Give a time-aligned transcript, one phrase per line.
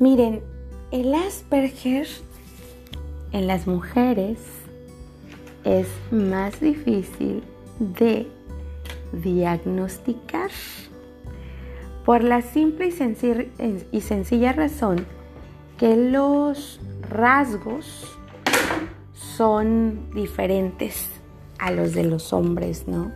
[0.00, 0.40] Miren,
[0.92, 2.06] el Asperger
[3.32, 4.38] en las mujeres
[5.64, 7.42] es más difícil
[7.78, 8.26] de
[9.12, 10.50] diagnosticar
[12.06, 12.88] por la simple
[13.92, 15.04] y, sencilla razón
[15.76, 18.06] que los rasgos
[19.12, 21.10] son diferentes
[21.58, 23.12] a los de los hombres, ¿no?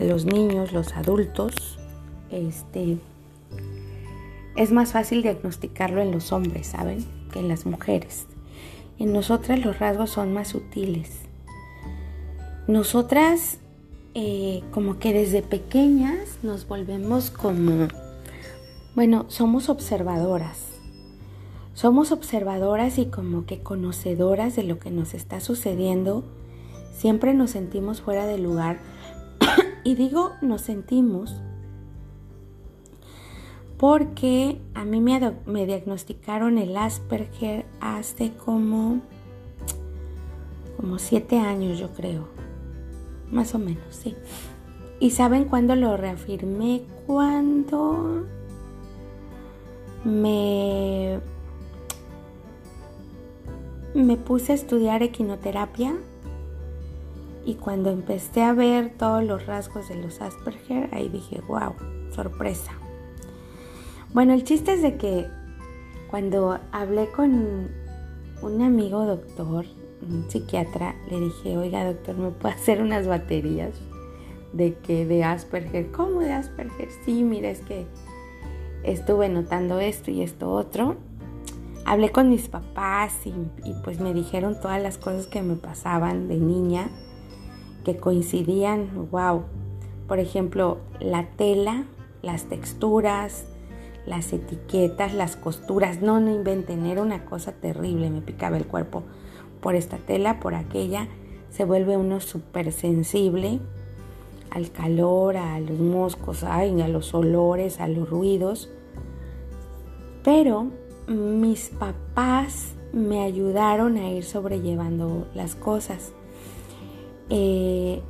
[0.00, 1.78] Los niños, los adultos,
[2.32, 2.98] este,
[4.56, 7.04] es más fácil diagnosticarlo en los hombres, ¿saben?
[7.32, 8.26] Que en las mujeres.
[8.98, 11.10] En nosotras los rasgos son más sutiles.
[12.66, 13.58] Nosotras
[14.14, 17.88] eh, como que desde pequeñas nos volvemos como,
[18.94, 20.68] bueno, somos observadoras.
[21.72, 26.24] Somos observadoras y como que conocedoras de lo que nos está sucediendo.
[26.94, 28.80] Siempre nos sentimos fuera de lugar.
[29.84, 31.40] y digo nos sentimos
[33.82, 39.00] porque a mí me, diagnosticaron el Asperger hace como,
[40.76, 42.28] como siete años, yo creo.
[43.32, 44.14] Más o menos, sí.
[45.00, 46.82] ¿Y saben cuándo lo reafirmé?
[47.08, 48.24] Cuando
[50.04, 51.18] me,
[53.94, 55.96] me puse a estudiar equinoterapia
[57.44, 61.74] y cuando empecé a ver todos los rasgos de los Asperger, ahí dije, wow,
[62.14, 62.70] sorpresa.
[64.12, 65.26] Bueno, el chiste es de que
[66.10, 67.70] cuando hablé con
[68.42, 69.64] un amigo doctor,
[70.02, 73.70] un psiquiatra, le dije, oiga doctor, ¿me puede hacer unas baterías
[74.52, 75.90] de que de Asperger?
[75.92, 76.90] ¿Cómo de Asperger?
[77.06, 77.86] Sí, mira, es que
[78.82, 80.96] estuve notando esto y esto otro.
[81.86, 86.28] Hablé con mis papás y, y pues me dijeron todas las cosas que me pasaban
[86.28, 86.90] de niña,
[87.82, 89.44] que coincidían, wow.
[90.06, 91.86] Por ejemplo, la tela,
[92.20, 93.46] las texturas,
[94.06, 96.02] las etiquetas, las costuras.
[96.02, 99.04] No, no inventen, era una cosa terrible, me picaba el cuerpo
[99.60, 101.08] por esta tela, por aquella.
[101.50, 103.60] Se vuelve uno súper sensible
[104.50, 108.70] al calor, a los moscos, a los olores, a los ruidos.
[110.22, 110.66] Pero
[111.06, 116.12] mis papás me ayudaron a ir sobrellevando las cosas.
[117.30, 118.02] Eh,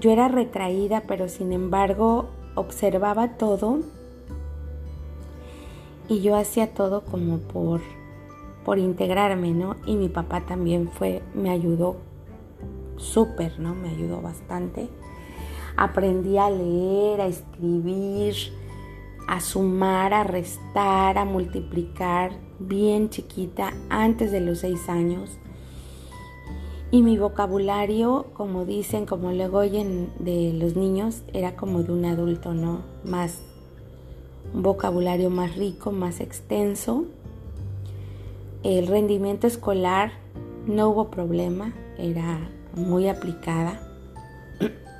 [0.00, 3.80] yo era retraída, pero sin embargo observaba todo
[6.08, 7.80] y yo hacía todo como por,
[8.64, 9.76] por integrarme, ¿no?
[9.86, 11.96] Y mi papá también fue, me ayudó
[12.96, 13.74] súper, ¿no?
[13.74, 14.88] Me ayudó bastante.
[15.76, 18.34] Aprendí a leer, a escribir,
[19.28, 25.38] a sumar, a restar, a multiplicar bien chiquita antes de los seis años.
[26.90, 32.06] Y mi vocabulario, como dicen, como luego oyen de los niños, era como de un
[32.06, 32.80] adulto, ¿no?
[33.04, 33.42] Más
[34.54, 37.04] un vocabulario más rico, más extenso.
[38.62, 40.12] El rendimiento escolar
[40.66, 43.80] no hubo problema, era muy aplicada.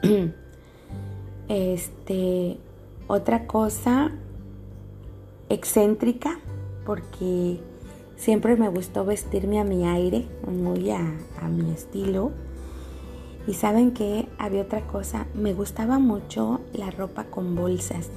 [1.49, 2.59] Este,
[3.07, 4.13] otra cosa
[5.49, 6.39] excéntrica,
[6.85, 7.59] porque
[8.19, 11.01] siempre me gustó vestirme a mi aire, muy a,
[11.41, 12.33] a mi estilo.
[13.47, 18.11] Y saben que había otra cosa, me gustaba mucho la ropa con bolsas.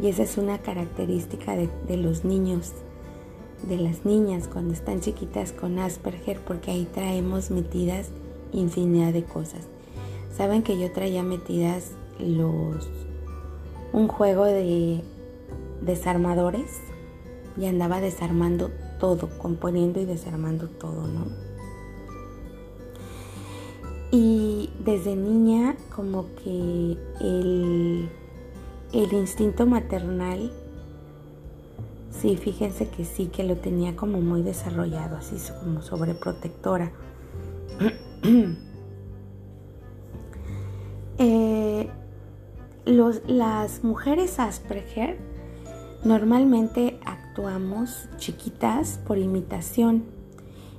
[0.00, 2.72] Y esa es una característica de, los niños,
[3.68, 8.10] de las niñas cuando están chiquitas con Asperger, porque ahí traemos metidas
[8.52, 9.66] infinidad de cosas.
[10.36, 12.88] Saben que yo traía metidas los
[13.92, 15.02] un juego de
[15.80, 16.80] desarmadores
[17.56, 18.70] y andaba desarmando
[19.00, 21.26] todo, componiendo y desarmando todo, ¿no?
[24.10, 28.08] Y desde niña como que el
[28.92, 30.50] el instinto maternal,
[32.10, 36.92] sí, fíjense que sí, que lo tenía como muy desarrollado, así como sobreprotectora.
[41.20, 41.90] Eh,
[43.26, 45.18] las mujeres Asperger
[46.04, 50.04] normalmente actuamos chiquitas por imitación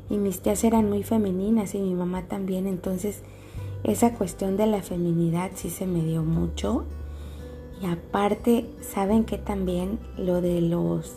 [0.10, 3.22] y mis tías eran muy femeninas y mi mamá también, entonces
[3.84, 6.86] esa cuestión de la feminidad sí se me dio mucho
[7.82, 11.16] y aparte, saben que también lo de los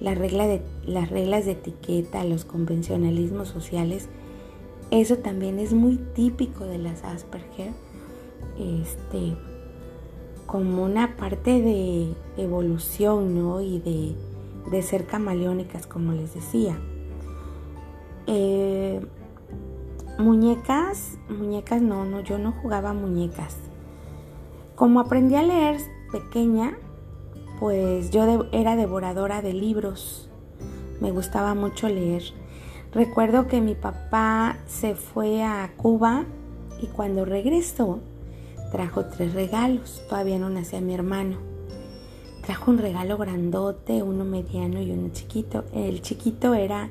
[0.00, 4.08] de, las reglas de etiqueta, los convencionalismos sociales,
[4.90, 7.72] eso también es muy típico de las Asperger,
[8.58, 9.36] este,
[10.46, 13.60] como una parte de evolución, ¿no?
[13.60, 14.16] Y de,
[14.70, 16.78] de ser camaleónicas, como les decía.
[18.26, 19.00] Eh,
[20.18, 23.56] muñecas, muñecas no, no, yo no jugaba muñecas.
[24.80, 25.76] Como aprendí a leer
[26.10, 26.72] pequeña,
[27.58, 30.30] pues yo era devoradora de libros.
[31.02, 32.22] me gustaba mucho leer.
[32.90, 36.24] Recuerdo que mi papá se fue a Cuba
[36.80, 38.00] y cuando regresó
[38.72, 40.02] trajo tres regalos.
[40.08, 41.36] Todavía no nacía mi hermano.
[42.40, 45.66] Trajo un regalo grandote, uno mediano y uno chiquito.
[45.74, 46.88] El chiquito era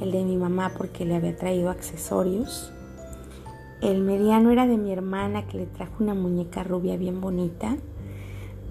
[0.00, 2.72] el de mi mamá porque le había traído accesorios.
[3.80, 7.76] El mediano era de mi hermana que le trajo una muñeca rubia bien bonita.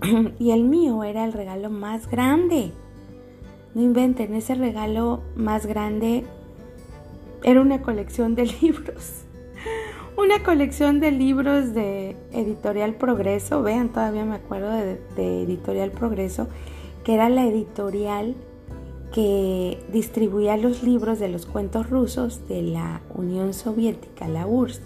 [0.40, 2.72] Y el mío era el regalo más grande.
[3.74, 6.26] No inventen, ese regalo más grande
[7.44, 9.24] era una colección de libros.
[10.18, 13.64] Una colección de libros de Editorial Progreso.
[13.64, 16.48] Vean, todavía me acuerdo de, Editorial Progreso,
[17.04, 18.36] que era la editorial
[19.14, 24.82] que distribuía los libros de los cuentos rusos de la Unión Soviética, la URSS,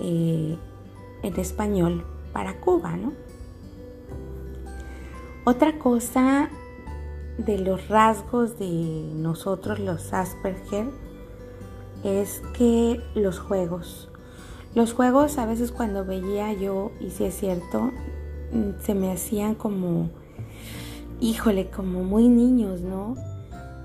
[0.00, 0.56] eh,
[1.22, 3.12] en español para Cuba, ¿no?
[5.44, 6.50] Otra cosa
[7.38, 10.86] de los rasgos de nosotros los Asperger
[12.04, 14.10] es que los juegos,
[14.74, 17.90] los juegos a veces cuando veía yo, y si es cierto,
[18.52, 20.10] mm, se me hacían como,
[21.20, 23.16] híjole, como muy niños, ¿no?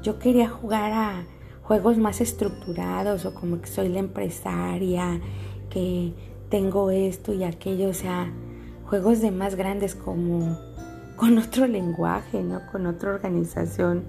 [0.02, 1.26] Yo quería jugar a
[1.64, 5.20] juegos más estructurados o como que soy la empresaria,
[6.50, 8.32] tengo esto y aquello, o sea,
[8.86, 10.58] juegos de más grandes como
[11.16, 12.62] con otro lenguaje, ¿no?
[12.72, 14.04] Con otra organización.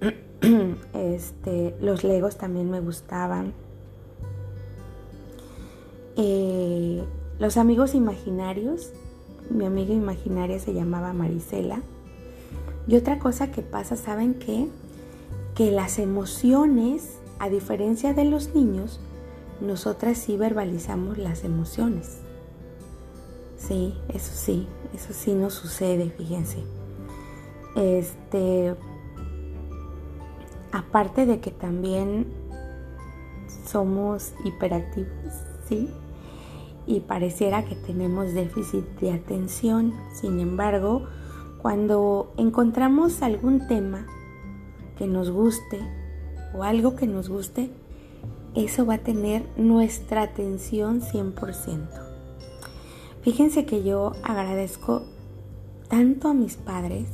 [0.92, 3.52] Este, los legos también me gustaban.
[6.16, 7.02] Eh,
[7.38, 8.92] los amigos imaginarios,
[9.50, 11.80] mi amiga imaginaria se llamaba Marisela.
[12.86, 14.68] Y otra cosa que pasa, ¿saben qué?
[15.56, 19.00] que las emociones, a diferencia de los niños,
[19.60, 22.18] nosotras sí verbalizamos las emociones.
[23.56, 26.62] Sí, eso sí, eso sí nos sucede, fíjense.
[27.74, 28.74] Este,
[30.72, 32.26] aparte de que también
[33.66, 35.10] somos hiperactivos,
[35.68, 35.90] ¿sí?
[36.86, 39.94] Y pareciera que tenemos déficit de atención.
[40.12, 41.06] Sin embargo,
[41.60, 44.06] cuando encontramos algún tema
[44.96, 45.80] que nos guste
[46.54, 47.70] o algo que nos guste,
[48.56, 51.88] eso va a tener nuestra atención 100%.
[53.22, 55.04] Fíjense que yo agradezco
[55.88, 57.08] tanto a mis padres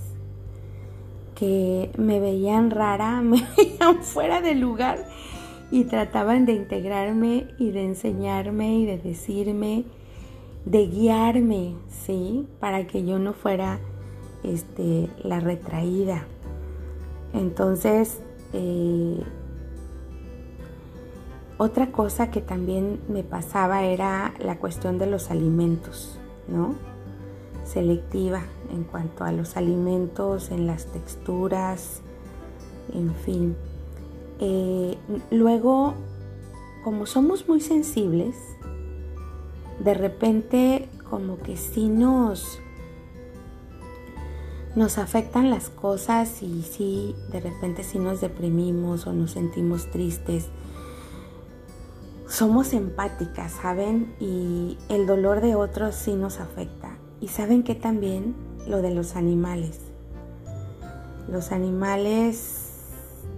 [1.35, 5.09] que me veían rara, me veían fuera de lugar
[5.71, 9.85] y trataban de integrarme y de enseñarme y de decirme,
[10.65, 12.47] de guiarme, ¿sí?
[12.61, 13.81] Para que yo no fuera
[14.45, 16.27] este, la retraída.
[17.33, 18.21] Entonces,
[18.53, 19.23] eh,
[21.63, 26.19] otra cosa que también me pasaba era la cuestión de los alimentos,
[26.49, 26.75] ¿no?
[27.65, 28.43] Selectiva
[28.73, 32.03] en cuanto a los alimentos, en las texturas,
[32.93, 33.57] en fin.
[34.41, 34.99] Eh,
[35.31, 35.95] luego,
[36.83, 38.35] como somos muy sensibles,
[39.79, 42.59] de repente como que sí nos
[44.75, 50.49] nos afectan las cosas y si de repente si nos deprimimos o nos sentimos tristes.
[52.33, 54.15] Somos empáticas, ¿saben?
[54.19, 56.97] Y el dolor de otros sí nos afecta.
[57.21, 58.35] Y saben que también
[58.67, 59.81] lo de los animales.
[61.29, 62.71] Los animales,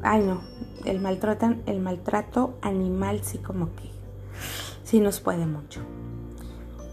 [0.04, 0.42] ay no,
[0.85, 3.90] el maltrato, el maltrato animal sí como que
[4.85, 5.80] sí nos puede mucho.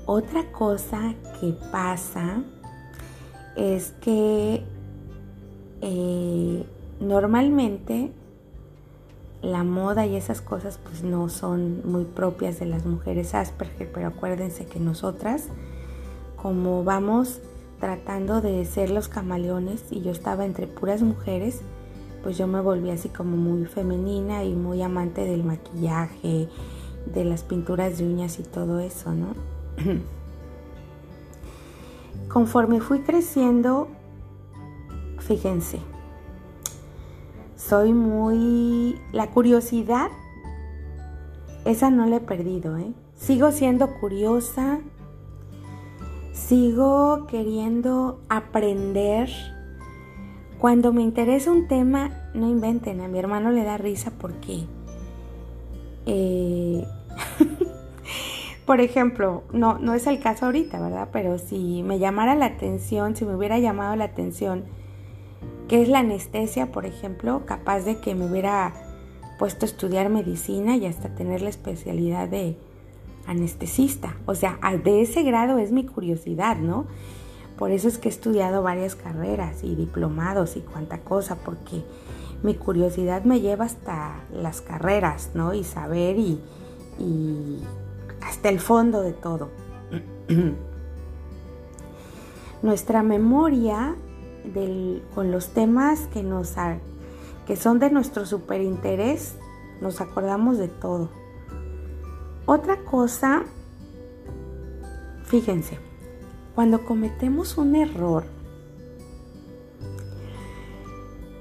[0.07, 2.41] Otra cosa que pasa
[3.55, 4.63] es que
[5.81, 6.65] eh,
[6.99, 8.11] normalmente
[9.41, 14.07] la moda y esas cosas pues no son muy propias de las mujeres Asperger, pero
[14.07, 15.47] acuérdense que nosotras
[16.41, 17.39] como vamos
[17.79, 21.61] tratando de ser los camaleones y yo estaba entre puras mujeres,
[22.23, 26.47] pues yo me volví así como muy femenina y muy amante del maquillaje,
[27.13, 29.33] de las pinturas de uñas y todo eso, ¿no?
[32.29, 33.87] Conforme fui creciendo,
[35.19, 35.79] fíjense,
[37.67, 38.99] soy muy...
[39.11, 40.09] La curiosidad,
[41.65, 42.93] esa no la he perdido, ¿eh?
[43.15, 44.79] Sigo siendo curiosa,
[46.33, 49.29] sigo queriendo aprender.
[50.59, 54.65] Cuando me interesa un tema, no inventen, a mi hermano le da risa porque...
[56.07, 56.83] Eh,
[58.65, 61.09] por ejemplo, no, no es el caso ahorita, ¿verdad?
[61.13, 64.65] Pero si me llamara la atención, si me hubiera llamado la atención,
[65.67, 67.43] ¿qué es la anestesia, por ejemplo?
[67.45, 68.73] Capaz de que me hubiera
[69.39, 72.57] puesto a estudiar medicina y hasta tener la especialidad de
[73.25, 74.15] anestesista.
[74.25, 76.85] O sea, de ese grado es mi curiosidad, ¿no?
[77.57, 81.83] Por eso es que he estudiado varias carreras y diplomados y cuánta cosa, porque
[82.43, 85.53] mi curiosidad me lleva hasta las carreras, ¿no?
[85.53, 86.39] Y saber y,
[88.21, 89.49] hasta el fondo de todo.
[92.61, 93.95] Nuestra memoria
[95.13, 96.55] con los temas que, nos,
[97.45, 99.35] que son de nuestro superinterés,
[99.81, 101.09] nos acordamos de todo.
[102.45, 103.43] Otra cosa,
[105.23, 105.77] fíjense,
[106.55, 108.25] cuando cometemos un error,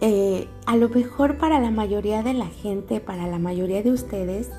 [0.00, 4.50] eh, a lo mejor para la mayoría de la gente, para la mayoría de ustedes,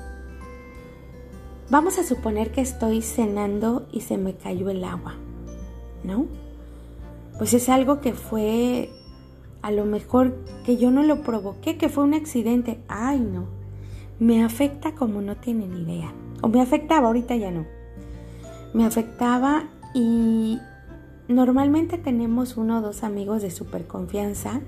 [1.70, 5.14] vamos a suponer que estoy cenando y se me cayó el agua,
[6.04, 6.26] ¿no?
[7.38, 8.90] Pues es algo que fue
[9.62, 10.34] a lo mejor
[10.64, 12.80] que yo no lo provoqué, que fue un accidente.
[12.88, 13.46] Ay, no.
[14.18, 16.12] Me afecta como no tienen idea.
[16.42, 17.66] O me afectaba, ahorita ya no.
[18.74, 20.58] Me afectaba y
[21.28, 24.60] normalmente tenemos uno o dos amigos de super confianza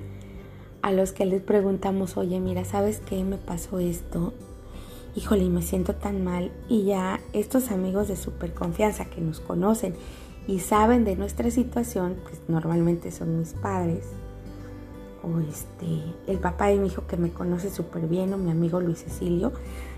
[0.83, 3.25] a los que les preguntamos, oye, mira, ¿sabes qué?
[3.25, 4.35] Me pasó esto.
[5.17, 6.53] Híjole, me siento tan mal.
[6.69, 9.95] Y ya estos amigos de super confianza que nos conocen
[10.47, 14.05] y saben de nuestra situación, pues normalmente son mis padres.
[15.23, 15.87] O este,
[16.27, 19.53] el papá de mi hijo que me conoce súper bien, o mi amigo Luis Cecilio,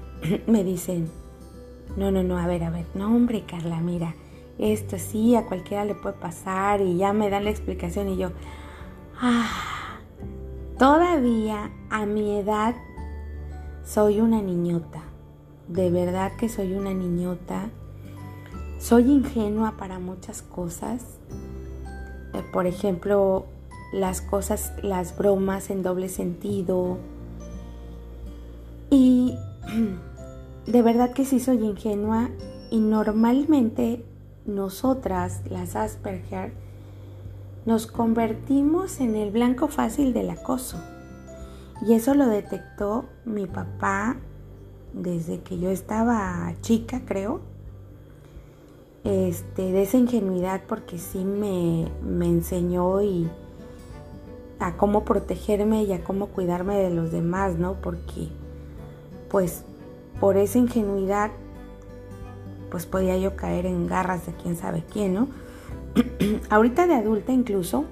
[0.46, 1.08] me dicen,
[1.96, 4.14] no, no, no, a ver, a ver, no, hombre, Carla, mira,
[4.58, 8.30] esto sí, a cualquiera le puede pasar y ya me dan la explicación y yo,
[9.20, 9.76] ah,
[10.78, 12.74] Todavía a mi edad
[13.82, 15.00] soy una niñota.
[15.68, 17.70] De verdad que soy una niñota.
[18.78, 21.02] Soy ingenua para muchas cosas.
[22.35, 23.47] Eh, por ejemplo,
[23.92, 26.99] las cosas, las bromas en doble sentido.
[28.90, 29.35] Y
[30.66, 32.28] de verdad que sí soy ingenua
[32.71, 34.04] y normalmente
[34.45, 36.52] nosotras, las Asperger,
[37.64, 40.78] nos convertimos en el blanco fácil del acoso.
[41.87, 44.16] Y eso lo detectó mi papá
[44.92, 47.55] desde que yo estaba chica, creo.
[49.06, 53.30] Este, de esa ingenuidad porque sí me, me enseñó y
[54.58, 57.75] a cómo protegerme y a cómo cuidarme de los demás, ¿no?
[57.75, 58.28] Porque
[59.30, 59.62] pues
[60.18, 61.30] por esa ingenuidad
[62.70, 65.28] pues podía yo caer en garras de quién sabe quién, ¿no?
[66.50, 67.84] ahorita de adulta incluso,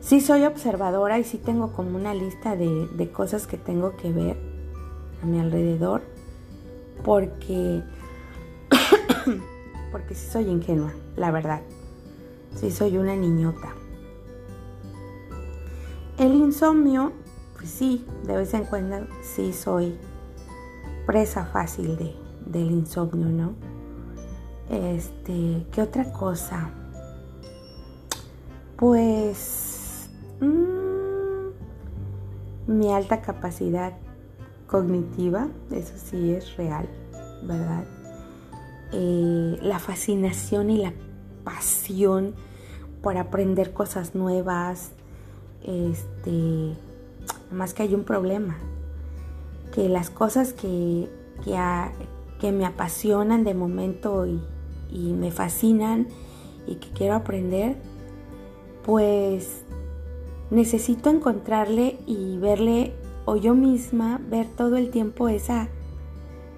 [0.00, 4.36] sí soy observadora y sí tengo como una lista de, cosas que tengo que ver
[5.22, 6.02] a mi alrededor,
[7.04, 7.82] porque,
[9.92, 11.62] porque sí soy ingenua, la verdad.
[12.56, 13.74] Sí soy una niñota.
[16.18, 17.12] El insomnio,
[17.56, 19.98] pues sí, de vez en cuando sí soy
[21.06, 22.14] presa fácil de,
[22.46, 23.54] del insomnio, ¿no?
[24.70, 26.70] Este, ¿qué otra cosa?
[28.76, 30.08] Pues
[30.40, 31.48] mm,
[32.72, 33.92] mi alta capacidad
[34.66, 36.88] cognitiva, eso sí es real,
[37.42, 37.84] ¿verdad?
[38.96, 40.92] Eh, la fascinación y la
[41.42, 42.34] pasión
[43.02, 44.92] por aprender cosas nuevas,
[45.64, 46.74] este,
[47.50, 48.56] más que hay un problema,
[49.74, 51.10] que las cosas que,
[51.42, 56.06] que, me apasionan de momento y me fascinan
[56.68, 57.76] y que quiero aprender,
[58.84, 59.64] pues
[60.50, 62.92] necesito encontrarle y verle
[63.24, 65.68] o yo misma ver todo el tiempo esa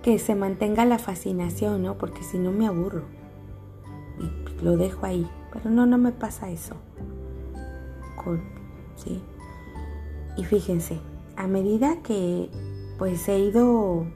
[0.07, 1.99] que se mantenga la fascinación, ¿no?
[1.99, 3.03] Porque si no me aburro
[4.21, 5.29] y lo dejo ahí.
[5.53, 6.77] Pero no, no me pasa eso.
[8.95, 9.21] ¿sí?
[10.37, 11.01] Y fíjense,
[11.37, 12.49] a medida que
[12.99, 14.07] pues he ido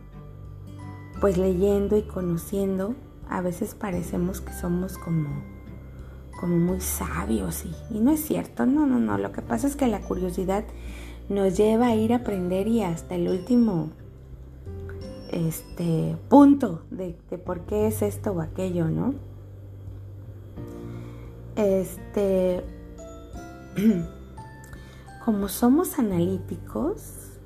[1.20, 2.94] pues leyendo y conociendo,
[3.28, 5.42] a veces parecemos que somos como,
[6.38, 9.74] como muy sabios y, y no es cierto, no, no, no, lo que pasa es
[9.74, 10.62] que la curiosidad
[11.28, 13.90] nos lleva a ir a aprender y hasta el último
[15.30, 19.14] este punto de, por qué es esto o aquello, ¿no?
[21.56, 22.62] Este,
[25.24, 27.38] como somos analíticos,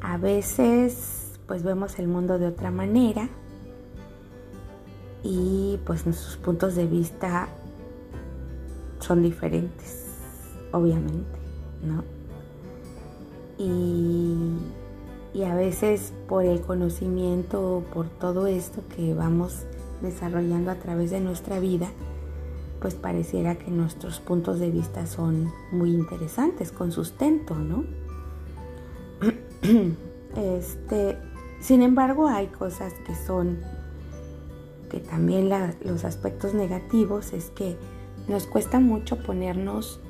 [0.00, 3.28] a veces pues vemos el mundo de otra manera
[5.22, 7.48] y pues nuestros puntos de vista
[9.00, 10.06] son diferentes,
[10.72, 11.38] obviamente,
[11.82, 12.04] ¿no?
[13.58, 14.58] Y,
[15.32, 19.64] y a veces por el conocimiento, por todo esto que vamos
[20.02, 21.88] desarrollando a través de nuestra vida,
[22.80, 27.84] pues pareciera que nuestros puntos de vista son muy interesantes, con sustento, ¿no?
[30.36, 31.18] Este,
[31.58, 33.58] sin embargo, hay cosas que son
[34.90, 35.50] que también
[35.84, 37.76] los aspectos negativos es que
[38.28, 40.00] nos cuesta mucho ponernos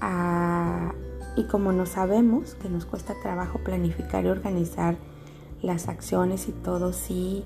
[0.00, 0.94] a,
[1.36, 4.96] Y como no sabemos que nos cuesta trabajo planificar y organizar
[5.62, 7.44] las acciones y todo, sí,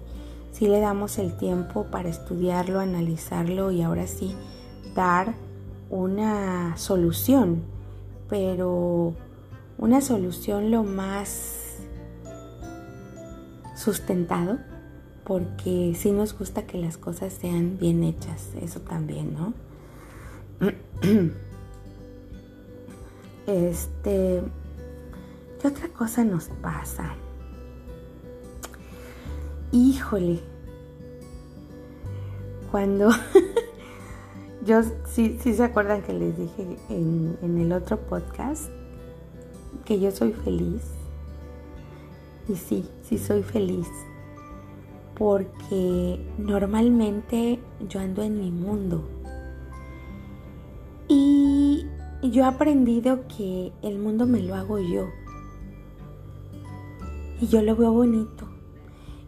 [0.52, 4.34] sí le damos el tiempo para estudiarlo, analizarlo y ahora sí
[4.94, 5.34] dar
[5.90, 7.62] una solución,
[8.28, 9.14] pero
[9.78, 11.78] una solución lo más
[13.74, 14.58] sustentado,
[15.24, 19.54] porque sí nos gusta que las cosas sean bien hechas, eso también, ¿no?
[23.48, 24.42] Este,
[25.58, 27.14] ¿qué otra cosa nos pasa?
[29.72, 30.40] Híjole,
[32.70, 33.08] cuando
[34.66, 38.68] yo sí, sí se acuerdan que les dije en, en el otro podcast
[39.86, 40.82] que yo soy feliz.
[42.50, 43.88] Y sí, sí soy feliz.
[45.14, 49.08] Porque normalmente yo ando en mi mundo.
[52.20, 55.06] Y yo he aprendido que el mundo me lo hago yo.
[57.40, 58.48] Y yo lo veo bonito.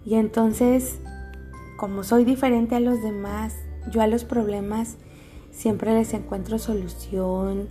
[0.05, 0.99] Y entonces,
[1.77, 3.55] como soy diferente a los demás,
[3.93, 4.97] yo a los problemas
[5.53, 7.69] siempre les encuentro solución.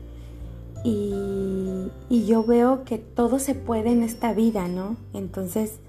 [0.85, 4.95] Y, y yo veo que todo se puede en esta vida, ¿no?
[5.13, 5.79] Entonces,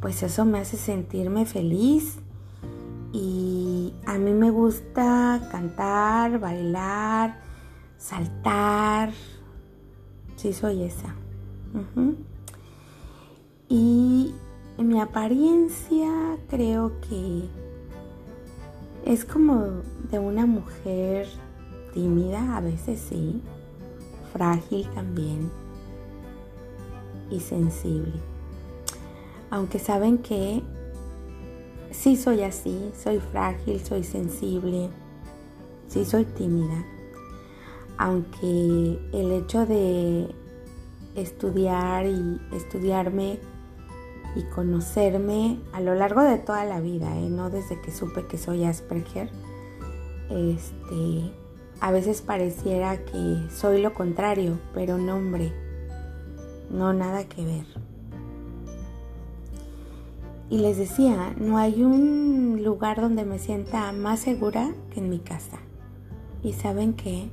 [0.00, 2.18] pues eso me hace sentirme feliz
[3.12, 7.40] y a mí me gusta cantar, bailar,
[7.98, 9.12] saltar.
[10.36, 11.14] Sí, soy esa.
[13.68, 14.34] Y
[14.78, 17.48] mi apariencia creo que
[19.04, 21.26] es como de una mujer
[21.92, 23.42] tímida, a veces sí,
[24.32, 25.50] frágil también
[27.30, 28.12] y sensible.
[29.50, 30.62] Aunque saben que
[31.90, 34.88] sí soy así, soy frágil, soy sensible,
[35.88, 36.84] sí soy tímida.
[37.98, 40.34] Aunque el hecho de
[41.16, 43.38] estudiar y estudiarme
[44.36, 47.28] y conocerme a lo largo de toda la vida, ¿eh?
[47.28, 49.30] no desde que supe que soy Asperger,
[50.30, 51.32] este,
[51.80, 55.52] a veces pareciera que soy lo contrario, pero no hombre,
[56.70, 57.66] no nada que ver.
[60.50, 65.18] Y les decía, no hay un lugar donde me sienta más segura que en mi
[65.18, 65.58] casa.
[66.42, 67.30] Y saben que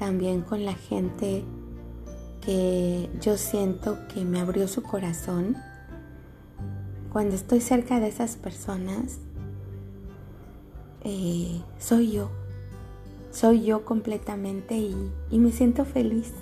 [0.00, 1.44] también con la gente
[2.40, 5.58] que yo siento que me abrió su corazón,
[7.12, 9.18] cuando estoy cerca de esas personas,
[11.04, 12.30] eh, soy yo,
[13.30, 14.96] soy yo completamente y,
[15.30, 16.32] y me siento feliz.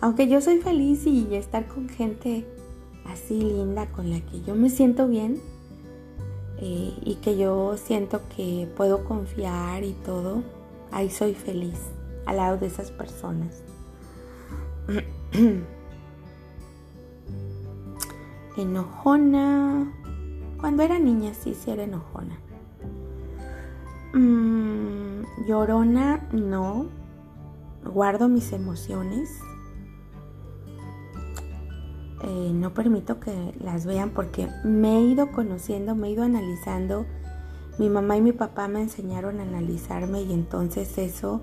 [0.00, 2.46] Aunque yo soy feliz y estar con gente
[3.06, 5.40] así linda con la que yo me siento bien
[6.58, 10.44] eh, y que yo siento que puedo confiar y todo,
[10.92, 11.80] ahí soy feliz
[12.26, 13.62] al lado de esas personas.
[18.56, 19.92] enojona.
[20.60, 22.38] Cuando era niña sí, sí era enojona.
[24.12, 26.86] Mm, llorona, no.
[27.84, 29.30] Guardo mis emociones.
[32.22, 37.04] Eh, no permito que las vean porque me he ido conociendo, me he ido analizando.
[37.78, 41.42] Mi mamá y mi papá me enseñaron a analizarme y entonces eso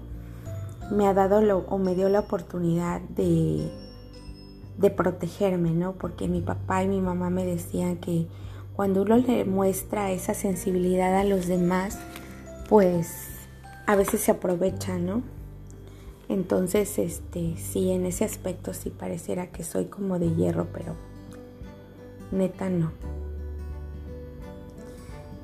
[0.91, 3.71] me ha dado lo, o me dio la oportunidad de,
[4.77, 5.93] de protegerme, ¿no?
[5.93, 8.27] Porque mi papá y mi mamá me decían que
[8.75, 11.97] cuando uno le muestra esa sensibilidad a los demás,
[12.69, 13.30] pues
[13.88, 15.21] a veces se aprovecha, ¿no?
[16.30, 20.95] Entonces, este, sí, en ese aspecto sí pareciera que soy como de hierro, pero
[22.32, 22.91] neta no.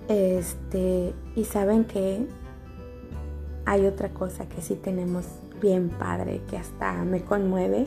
[0.08, 2.26] Este, y saben que
[3.68, 5.26] hay otra cosa que sí tenemos
[5.60, 7.86] bien padre, que hasta me conmueve,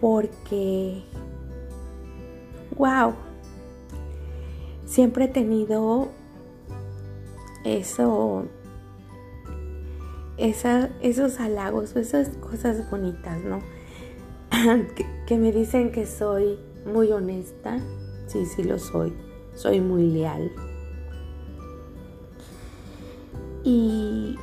[0.00, 1.02] porque,
[2.78, 3.12] wow,
[4.86, 6.08] siempre he tenido
[7.64, 8.46] eso
[10.38, 13.60] esos halagos esas cosas bonitas, ¿no?
[15.26, 17.80] que, me dicen que soy muy honesta,
[18.28, 19.12] sí, sí lo soy,
[19.54, 20.50] soy muy leal.
[23.66, 24.38] Y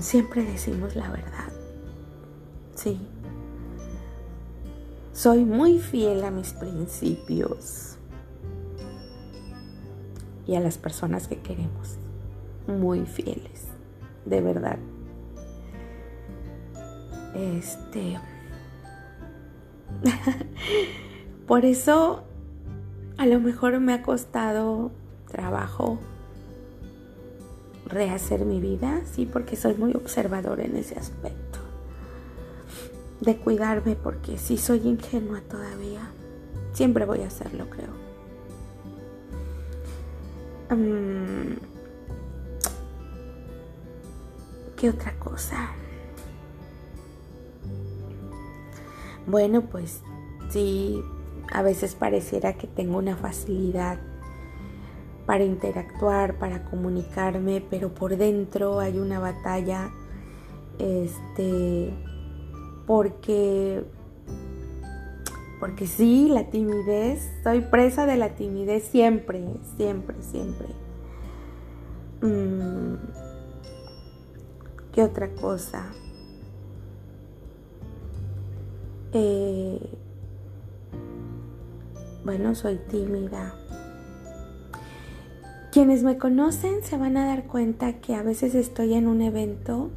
[0.00, 1.52] siempre decimos la verdad,
[2.74, 2.98] sí.
[5.12, 7.96] Soy muy fiel a mis principios
[10.48, 11.96] y a las personas que queremos,
[12.66, 13.68] muy fieles
[14.24, 14.80] de verdad.
[17.36, 18.18] Este.
[21.46, 22.24] Por eso
[23.16, 24.90] a lo mejor me ha costado
[25.30, 26.00] trabajo
[27.92, 31.58] rehacer mi vida, sí, porque soy muy observador en ese aspecto.
[33.20, 36.00] de cuidarme porque si soy ingenua todavía.
[36.72, 37.90] Siempre voy a hacerlo, creo.
[40.76, 41.54] Mm,
[44.76, 45.70] ¿Qué otra cosa?
[49.26, 50.00] Bueno, pues
[50.50, 51.00] sí,
[51.52, 53.98] a veces pareciera que tengo una facilidad
[55.32, 59.90] para interactuar, para comunicarme, pero por dentro hay una batalla,
[60.78, 61.90] este,
[62.86, 63.82] porque,
[65.58, 69.42] porque sí, la timidez, soy presa de la timidez siempre,
[69.78, 70.68] siempre, siempre.
[72.20, 72.96] Mm,
[74.92, 75.94] ¿Qué otra cosa?
[79.14, 79.80] Eh,
[82.22, 83.54] bueno, soy tímida.
[85.72, 89.88] Quienes me conocen se van a dar cuenta que a veces estoy en un evento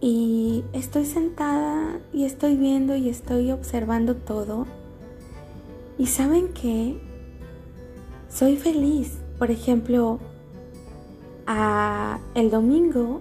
[0.00, 4.66] y estoy sentada y estoy viendo y estoy observando todo.
[5.98, 6.98] Y saben que
[8.30, 9.18] soy feliz.
[9.38, 10.18] Por ejemplo,
[12.34, 13.20] el domingo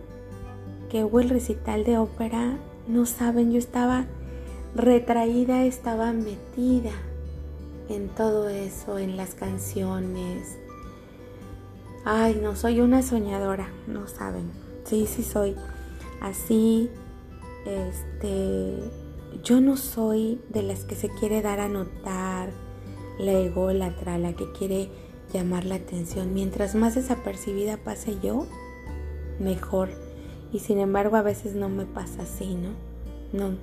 [0.89, 4.05] que hubo el recital de ópera, no saben, yo estaba
[4.75, 6.93] retraída, estaba metida
[7.89, 10.57] en todo eso, en las canciones.
[12.07, 14.51] Ay, no, soy una soñadora, no saben.
[14.83, 15.55] Sí, sí soy
[16.21, 16.91] así.
[17.65, 18.77] Este,
[19.43, 22.51] yo no soy de las que se quiere dar a notar,
[23.17, 24.89] la ególatra, la que quiere
[25.33, 26.31] llamar la atención.
[26.35, 28.45] Mientras más desapercibida pase yo,
[29.39, 29.89] mejor.
[30.53, 32.69] Y sin embargo a veces no me pasa así, ¿no?
[33.33, 33.57] No,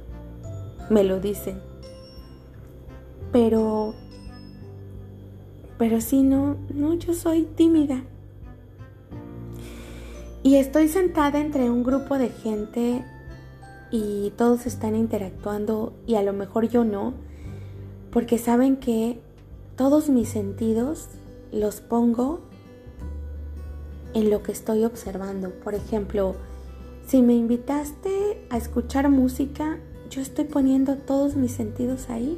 [0.91, 1.61] me lo dicen.
[3.31, 3.95] Pero
[5.79, 8.05] pero si no, no, yo soy tímida.
[10.43, 13.05] Y estoy sentada entre un grupo de gente
[13.93, 17.15] y todos están interactuando y a lo mejor yo no,
[18.11, 19.21] porque saben que
[19.77, 21.09] todos mis sentidos
[21.53, 22.41] los pongo
[24.15, 25.51] en lo que estoy observando.
[25.51, 26.35] Por ejemplo,
[27.07, 29.79] si me invitaste a escuchar música,
[30.11, 32.37] yo estoy poniendo todos mis sentidos ahí.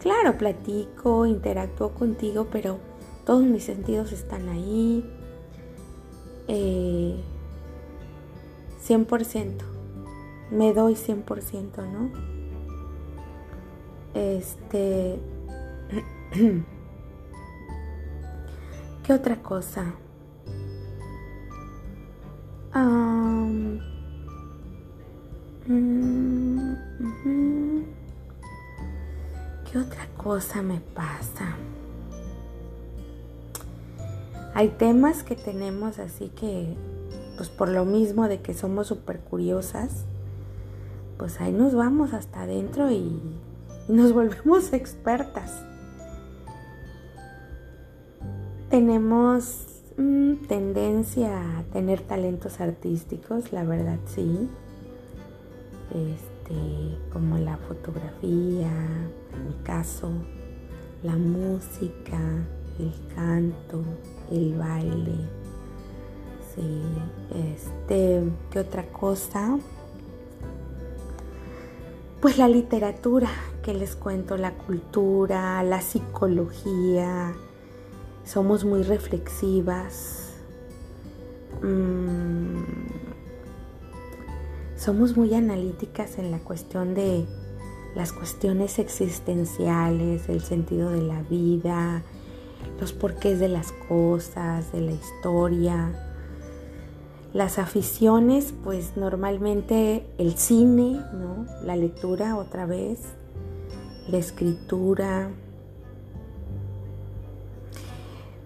[0.00, 2.78] Claro, platico, interactúo contigo, pero
[3.24, 5.04] todos mis sentidos están ahí.
[6.48, 6.48] 100%.
[6.48, 7.22] Eh,
[10.50, 12.10] Me doy 100%, ¿no?
[14.14, 15.18] Este...
[19.02, 19.94] ¿Qué otra cosa?
[22.74, 23.78] Um,
[29.70, 31.56] ¿Qué otra cosa me pasa?
[34.58, 36.74] Hay temas que tenemos así que,
[37.36, 40.04] pues por lo mismo de que somos súper curiosas,
[41.16, 43.22] pues ahí nos vamos hasta adentro y,
[43.86, 45.62] nos volvemos expertas.
[48.68, 54.48] Tenemos mm, tendencia a tener talentos artísticos, la verdad sí.
[55.90, 58.72] Este, como la fotografía,
[59.34, 60.10] en mi caso,
[61.04, 62.18] la música,
[62.78, 63.82] el canto,
[64.30, 65.14] el baile.
[66.54, 66.82] Sí,
[67.54, 69.58] este, ¿qué otra cosa?
[72.20, 73.28] Pues la literatura,
[73.62, 77.32] que les cuento, la cultura, la psicología.
[78.24, 80.34] Somos muy reflexivas.
[81.62, 82.62] Mm,
[84.76, 87.26] somos muy analíticas en la cuestión de
[87.94, 92.02] las cuestiones existenciales, el sentido de la vida,
[92.80, 95.92] los porqués de las cosas, de la historia.
[97.32, 101.46] Las aficiones, pues normalmente el cine, ¿no?
[101.64, 103.00] La lectura otra vez,
[104.08, 105.30] la escritura.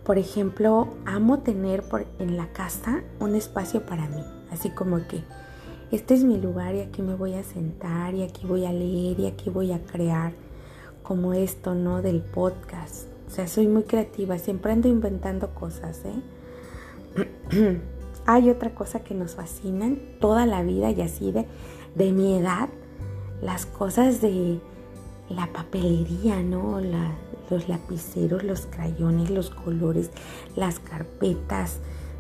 [0.05, 1.85] Por ejemplo, amo tener
[2.19, 5.23] en la casa un espacio para mí, así como que
[5.93, 9.21] este es mi lugar y aquí me voy a sentar y aquí voy a leer
[9.21, 10.33] y aquí voy a crear
[11.03, 12.03] como esto, ¿no?
[12.03, 13.12] Del podcast.
[13.33, 17.81] O sea, soy muy creativa, siempre ando inventando cosas, ¿eh?
[18.27, 21.47] Hay otra cosa que nos fascinan toda la vida y así de,
[21.95, 22.69] de mi edad,
[23.41, 24.61] las cosas de
[25.31, 26.79] la papelería, ¿no?
[27.49, 30.11] los lapiceros, los crayones, los colores,
[30.55, 31.79] las carpetas,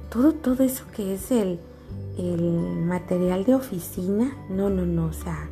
[0.08, 1.60] todo, todo eso que es el,
[2.16, 2.40] el
[2.86, 5.50] material de oficina, no, no, no, o sea,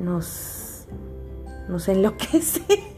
[0.00, 0.88] nos,
[1.68, 2.62] nos enloquece.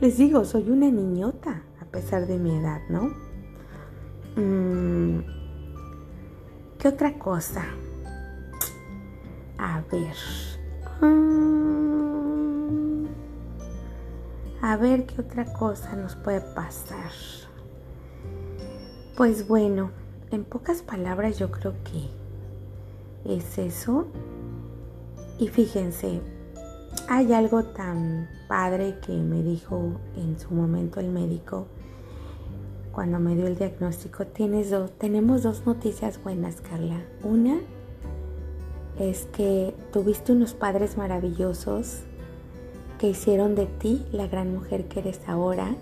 [0.00, 3.10] Les digo, soy una niñota a pesar de mi edad, ¿no?
[4.36, 5.22] Mm,
[6.78, 7.64] ¿Qué otra cosa?
[9.58, 10.14] A ver.
[11.00, 13.06] Mm,
[14.62, 17.10] a ver qué otra cosa nos puede pasar.
[19.16, 19.90] Pues bueno,
[20.30, 22.08] en pocas palabras yo creo que
[23.34, 24.06] es eso.
[25.40, 26.20] Y fíjense,
[27.08, 31.66] hay algo tan padre que me dijo en su momento el médico
[32.92, 34.26] cuando me dio el diagnóstico.
[34.26, 37.00] Tienes dos, tenemos dos noticias buenas, Carla.
[37.22, 37.58] Una
[38.98, 42.00] es que tuviste unos padres maravillosos
[42.98, 45.76] que hicieron de ti la gran mujer que eres ahora.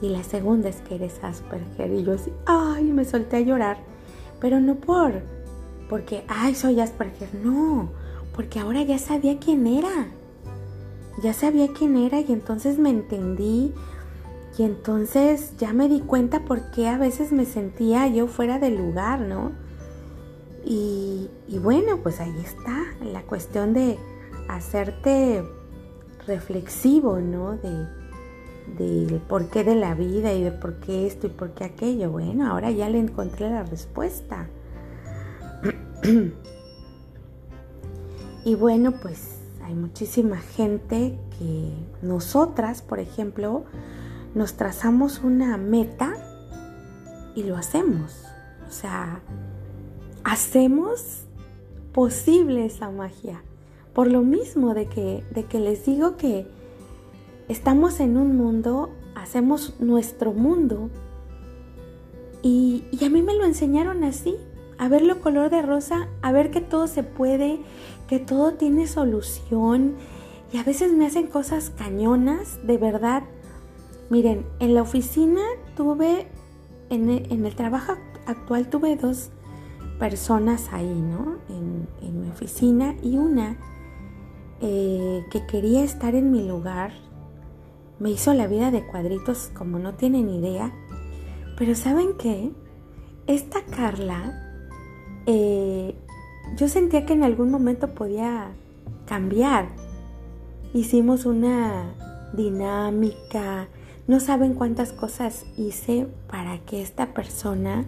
[0.00, 1.90] Y la segunda es que eres Asperger.
[1.92, 3.78] Y yo así, ay, me solté a llorar.
[4.40, 5.22] Pero no por,
[5.90, 7.34] porque, ay, soy Asperger.
[7.42, 7.88] No,
[8.38, 10.06] porque ahora ya sabía quién era.
[11.20, 13.74] Ya sabía quién era y entonces me entendí.
[14.56, 18.76] Y entonces ya me di cuenta por qué a veces me sentía yo fuera del
[18.76, 19.50] lugar, ¿no?
[20.64, 21.28] Y,
[21.60, 23.98] bueno, pues ahí está la cuestión de
[24.48, 25.42] hacerte
[26.24, 27.56] reflexivo, ¿no?
[27.56, 27.88] De,
[28.78, 32.12] del porqué de la vida y de por qué esto y por qué aquello.
[32.12, 34.46] Bueno, ahora ya le encontré la respuesta.
[38.48, 43.64] y bueno, pues hay muchísima gente que nosotras, por ejemplo,
[44.34, 46.14] nos trazamos una meta
[47.34, 48.24] y lo hacemos.
[48.66, 49.20] O sea,
[50.24, 51.24] hacemos
[51.92, 53.42] posible esa magia.
[53.92, 56.46] Por lo mismo de que, de que les digo que
[57.48, 60.88] estamos en un mundo, hacemos nuestro mundo.
[62.40, 64.36] Y, y a mí me lo enseñaron así,
[64.78, 67.58] a verlo color de rosa, a ver que todo se puede,
[68.08, 69.94] que todo tiene solución.
[70.52, 73.22] Y a veces me hacen cosas cañonas, de verdad.
[74.10, 75.42] Miren, en la oficina
[75.76, 76.26] tuve,
[76.90, 77.92] en el, en el trabajo
[78.26, 79.30] actual tuve dos
[79.98, 81.38] personas ahí, ¿no?
[81.48, 81.78] En,
[82.20, 83.56] mi oficina y una
[84.60, 86.92] eh, que quería estar en mi lugar
[87.98, 90.72] me hizo la vida de cuadritos como no tienen idea.
[91.56, 92.52] Pero ¿saben qué?
[93.26, 94.70] Esta Carla,
[95.26, 95.96] eh,
[96.56, 98.50] yo sentía que en algún momento podía
[99.06, 99.68] cambiar.
[100.74, 101.94] Hicimos una
[102.32, 103.68] dinámica,
[104.06, 107.84] no saben cuántas cosas hice para que esta persona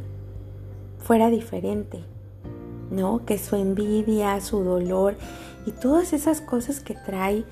[0.99, 2.05] fuera diferente,
[2.91, 3.25] ¿no?
[3.25, 5.17] Que su envidia, su dolor
[5.67, 7.45] y todas esas cosas que trae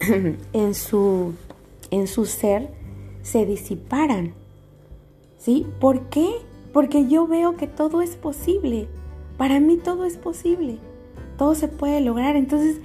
[0.52, 1.34] en su,
[1.90, 2.70] en su ser
[3.22, 4.34] se disiparan.
[5.38, 5.66] ¿Sí?
[5.80, 6.28] ¿Por qué?
[6.72, 8.88] Porque yo veo que todo es posible.
[9.36, 10.78] Para mí todo es posible.
[11.36, 12.36] Todo se puede lograr.
[12.36, 12.80] Entonces,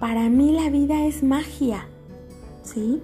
[0.00, 1.86] para mí la vida es magia.
[2.62, 3.02] ¿Sí?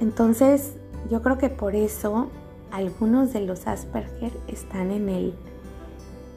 [0.00, 0.74] Entonces,
[1.10, 2.28] yo creo que por eso
[2.70, 5.34] algunos de los Asperger están en el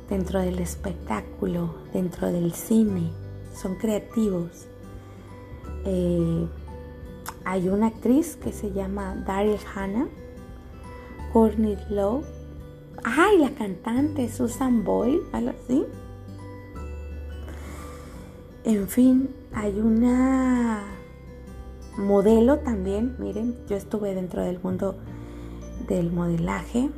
[0.10, 3.10] dentro del espectáculo, dentro del cine,
[3.56, 4.68] son creativos.
[5.86, 6.48] Eh,
[7.46, 10.08] hay una actriz que se llama Daryl Hannah,
[11.32, 12.24] Courtney Lowe,
[13.04, 15.54] ay, la cantante Susan Boyle, algo.
[18.64, 20.84] En fin, hay una
[21.98, 24.96] modelo también, miren, yo estuve dentro del mundo
[25.88, 26.90] del modelaje,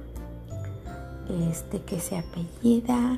[1.50, 3.18] este que se apellida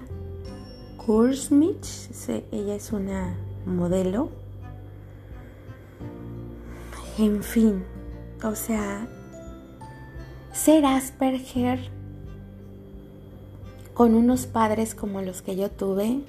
[0.98, 2.10] Kursmich,
[2.52, 3.36] ella es una
[3.66, 4.30] modelo.
[7.18, 7.84] En fin,
[8.44, 9.08] o sea,
[10.52, 11.97] ser Asperger
[13.98, 16.20] con unos padres como los que yo tuve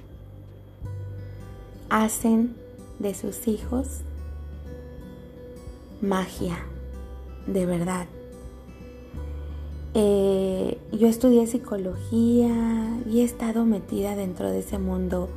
[1.91, 2.55] hacen
[2.97, 4.01] de sus hijos
[6.01, 6.57] magia,
[7.45, 8.07] de verdad.
[9.93, 15.29] Eh, yo estudié psicología y he estado metida dentro de ese mundo,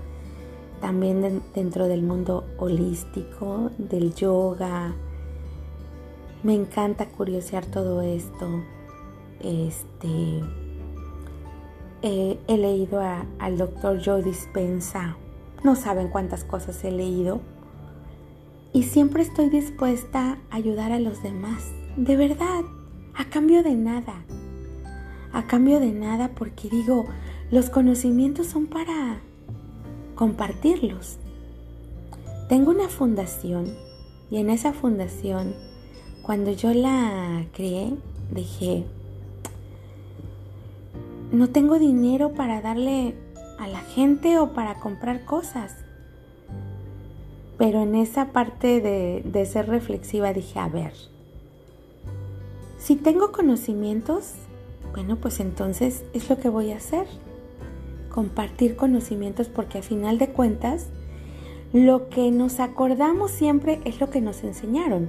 [0.80, 4.94] también dentro del mundo holístico, del yoga.
[6.42, 8.48] Me encanta curiosear todo esto.
[9.40, 10.40] Este,
[12.02, 15.16] he leído al doctor Joe Dispensa.
[15.62, 17.40] No saben cuántas cosas he leído.
[18.72, 21.70] Y siempre estoy dispuesta a ayudar a los demás.
[21.96, 22.62] De verdad,
[23.14, 24.24] a cambio de nada
[25.32, 27.06] a cambio de nada porque digo,
[27.50, 29.20] los conocimientos son para
[30.14, 31.16] compartirlos.
[32.48, 33.74] Tengo una fundación
[34.30, 35.54] y en esa fundación,
[36.22, 37.94] cuando yo la creé,
[38.30, 38.84] dije,
[41.32, 43.14] no tengo dinero para darle
[43.58, 45.76] a la gente o para comprar cosas.
[47.58, 50.92] Pero en esa parte de, de ser reflexiva dije, a ver,
[52.78, 54.34] si tengo conocimientos,
[54.92, 57.06] bueno, pues entonces es lo que voy a hacer.
[58.10, 60.88] compartir conocimientos porque a final de cuentas
[61.72, 65.08] lo que nos acordamos siempre es lo que nos enseñaron.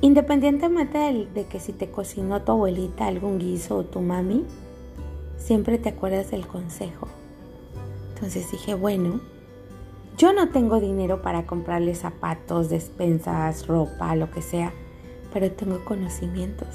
[0.00, 4.44] Independientemente de, que si te cocinó tu abuelita algún guiso o tu mami,
[5.42, 7.08] siempre te acuerdas del consejo.
[8.14, 9.20] Entonces dije, bueno,
[10.16, 14.72] yo no tengo dinero para comprarle zapatos, despensas, ropa, lo que sea,
[15.32, 16.68] pero tengo conocimientos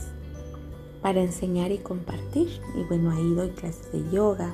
[1.02, 2.50] para enseñar y compartir.
[2.76, 4.54] Y bueno, ahí doy clases de yoga.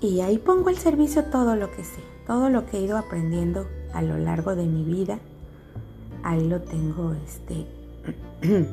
[0.00, 3.66] Y ahí pongo al servicio todo lo que sé, todo lo que he ido aprendiendo
[3.92, 5.18] a lo largo de mi vida
[6.22, 7.66] ahí lo tengo, este,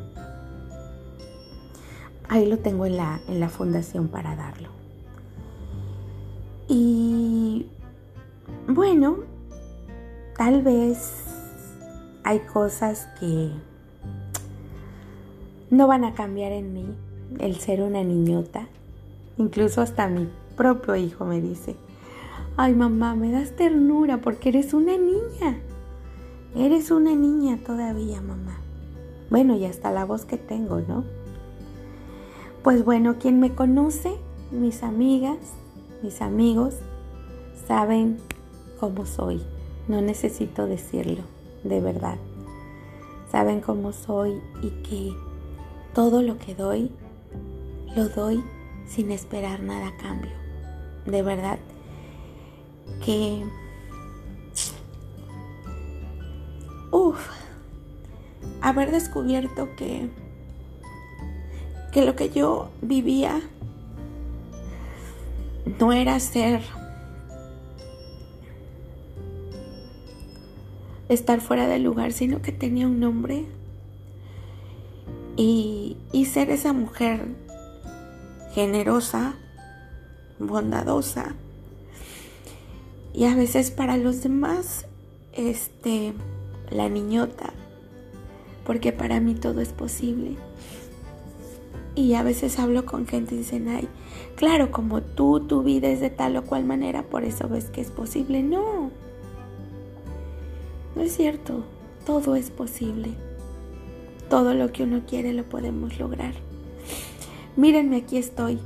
[2.30, 4.70] ahí lo tengo en la, en la fundación para darlo.
[6.68, 7.68] Y
[8.68, 9.20] bueno,
[10.38, 11.24] tal vez
[12.24, 13.52] hay cosas que
[15.70, 16.86] no van a cambiar en mí,
[17.40, 18.68] el ser una niñota.
[19.38, 21.76] Incluso hasta mi propio hijo me dice,
[22.58, 25.60] ay mamá, me das ternura porque eres una niña.
[26.56, 28.58] Eres una niña todavía, mamá.
[29.30, 31.04] Bueno, y hasta la voz que tengo, ¿no?
[32.68, 34.18] Pues bueno, quien me conoce,
[34.52, 35.38] mis amigas,
[36.04, 36.76] mis amigos,
[37.66, 38.18] saben
[38.78, 39.42] cómo soy.
[39.88, 41.24] No necesito decirlo,
[41.64, 42.18] de verdad.
[43.32, 45.14] Saben cómo soy y que
[45.96, 46.92] todo lo que doy,
[47.96, 48.44] lo doy
[48.86, 50.34] sin esperar nada a cambio.
[51.06, 51.60] De verdad
[53.06, 53.46] que
[56.92, 57.30] Uf,
[58.60, 60.10] haber descubierto que,
[61.92, 63.42] que lo que yo vivía
[65.80, 66.62] no era ser
[71.10, 73.46] estar fuera del lugar, sino que tenía un nombre
[75.36, 77.28] y, y ser esa mujer
[78.54, 79.36] generosa,
[80.40, 81.36] bondadosa
[83.18, 84.86] y a veces para los demás,
[85.34, 86.14] este,
[86.70, 87.52] la niñota,
[88.64, 90.36] porque para mí todo es posible.
[91.98, 93.88] Y a veces hablo con gente y dicen, ay,
[94.36, 97.82] claro, como tú, tu vida es de tal o cual manera, por eso ves que
[97.82, 98.44] es posible.
[98.44, 98.92] No,
[100.96, 101.64] no es cierto,
[102.06, 103.10] todo es posible.
[104.30, 106.36] Todo lo que uno quiere lo podemos lograr.
[107.56, 108.60] Mírenme, aquí estoy.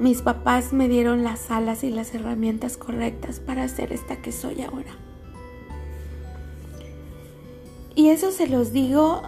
[0.00, 4.62] Mis papás me dieron las alas y las herramientas correctas para ser esta que soy
[4.62, 4.96] ahora.
[7.94, 9.22] Y eso se los digo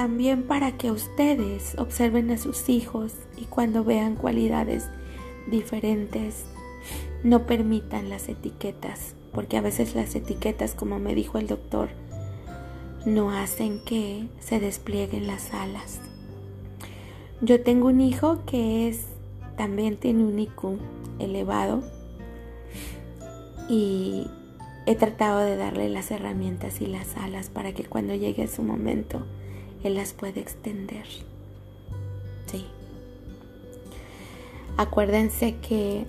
[0.00, 4.86] también para que ustedes observen a sus hijos y cuando vean cualidades
[5.50, 6.46] diferentes,
[7.22, 11.90] no permitan las etiquetas, porque a veces las etiquetas, como me dijo el doctor,
[13.04, 16.00] no hacen que se desplieguen las alas.
[17.42, 19.04] Yo tengo un hijo que es
[19.58, 20.78] también tiene un IQ
[21.18, 21.82] elevado
[23.68, 24.26] y
[24.86, 29.24] He tratado de darle las herramientas y las alas para que cuando llegue su momento,
[29.82, 31.06] Él las pueda extender.
[32.46, 32.66] Sí.
[34.76, 36.06] Acuérdense que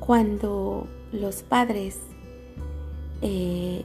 [0.00, 1.98] cuando los padres
[3.22, 3.84] eh,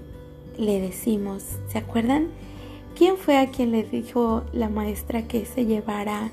[0.57, 2.29] le decimos, ¿se acuerdan?
[2.95, 6.31] ¿Quién fue a quien le dijo la maestra que se llevara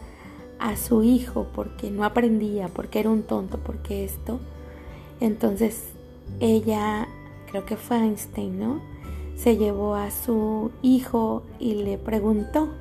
[0.58, 4.40] a su hijo porque no aprendía, porque era un tonto, porque esto?
[5.20, 5.84] Entonces
[6.40, 7.08] ella,
[7.50, 8.80] creo que fue Einstein, ¿no?
[9.38, 12.74] Se llevó a su hijo y le preguntó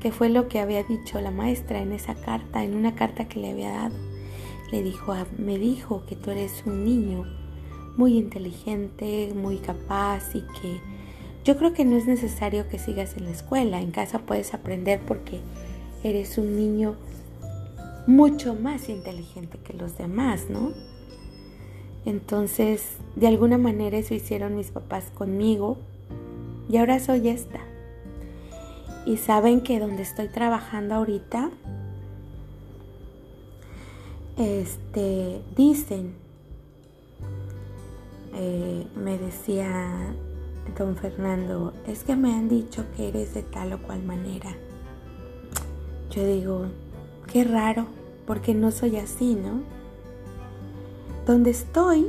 [0.00, 3.38] qué fue lo que había dicho la maestra en esa carta, en una carta que
[3.38, 3.94] le había dado.
[4.70, 7.26] Le dijo, ah, me dijo que tú eres un niño
[7.98, 10.80] muy inteligente, muy capaz y que
[11.44, 14.98] yo creo que no es necesario que sigas en la escuela, en casa puedes aprender
[15.06, 15.40] porque
[16.02, 16.96] eres un niño
[18.06, 20.72] mucho más inteligente que los demás, ¿no?
[22.04, 25.78] Entonces, de alguna manera eso hicieron mis papás conmigo
[26.68, 27.60] y ahora soy esta.
[29.06, 31.50] Y saben que donde estoy trabajando ahorita,
[34.36, 36.14] este, dicen,
[38.34, 40.14] eh, me decía
[40.78, 44.56] don Fernando, es que me han dicho que eres de tal o cual manera.
[46.10, 46.66] Yo digo,
[47.30, 47.86] qué raro,
[48.26, 49.62] porque no soy así, ¿no?
[51.26, 52.08] Donde estoy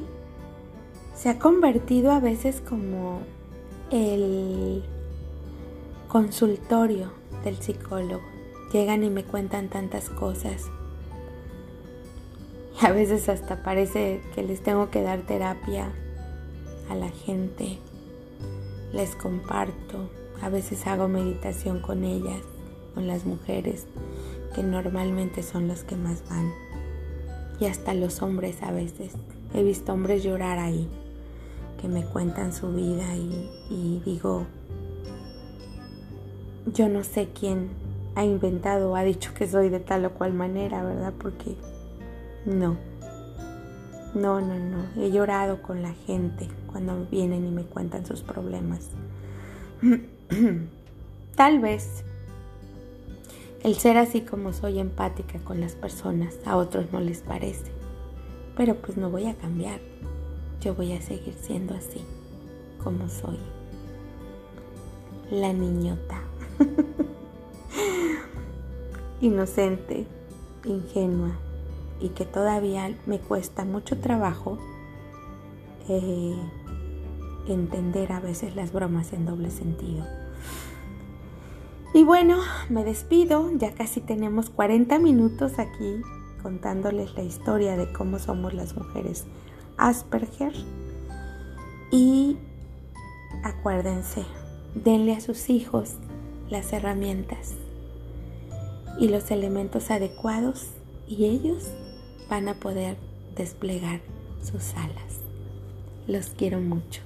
[1.16, 3.22] se ha convertido a veces como
[3.92, 4.84] el
[6.08, 7.12] consultorio
[7.44, 8.24] del psicólogo.
[8.72, 10.66] Llegan y me cuentan tantas cosas.
[12.82, 15.92] Y a veces hasta parece que les tengo que dar terapia
[16.90, 17.78] a la gente.
[18.92, 20.10] Les comparto.
[20.42, 22.42] A veces hago meditación con ellas,
[22.96, 23.86] con las mujeres.
[24.54, 26.63] que normalmente son los que más van.
[27.64, 29.14] Y hasta los hombres a veces.
[29.54, 30.86] He visto hombres llorar ahí,
[31.80, 34.46] que me cuentan su vida y, digo,
[36.66, 37.70] yo no sé quién
[38.16, 41.14] ha inventado o ha dicho que soy de tal o cual manera, ¿verdad?
[41.18, 41.56] Porque
[42.46, 42.76] no.
[44.14, 45.02] No, no, no.
[45.02, 48.90] He llorado con la gente cuando vienen y me cuentan sus problemas.
[51.38, 52.04] Tal vez
[53.64, 57.72] el ser así como soy empática con las personas a otros no les parece.
[58.58, 59.80] Pero pues no voy a cambiar.
[60.62, 62.02] Yo voy a seguir siendo así
[62.84, 63.40] como soy.
[65.32, 66.22] La niñota.
[69.22, 70.06] Inocente,
[70.66, 71.32] ingenua
[72.02, 74.58] y que todavía me cuesta mucho trabajo
[75.88, 76.36] eh,
[77.48, 80.06] entender a veces las bromas en doble sentido.
[81.94, 82.40] Y bueno,
[82.70, 86.02] me despido, ya casi tenemos 40 minutos aquí
[86.42, 89.26] contándoles la historia de cómo somos las mujeres
[89.78, 90.54] Asperger.
[91.92, 92.38] Y
[93.44, 94.26] acuérdense,
[94.74, 95.98] denle a sus hijos
[96.50, 97.54] las herramientas
[99.00, 100.72] y los elementos adecuados
[101.08, 101.70] y ellos
[102.28, 102.98] van a poder
[103.36, 104.02] desplegar
[104.42, 105.22] sus alas.
[106.08, 107.02] Los quiero mucho.